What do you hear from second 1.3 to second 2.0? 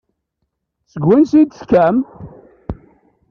i d-tekkam?